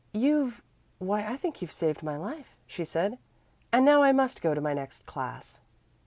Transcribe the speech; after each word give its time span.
"You've 0.13 0.63
why 0.97 1.23
I 1.27 1.37
think 1.37 1.61
you've 1.61 1.71
saved 1.71 2.01
my 2.01 2.17
life," 2.17 2.55
she 2.65 2.83
said, 2.83 3.19
"and 3.71 3.85
now 3.85 4.01
I 4.01 4.11
must 4.13 4.41
go 4.41 4.55
to 4.55 4.59
my 4.59 4.73
next 4.73 5.05
class." 5.05 5.59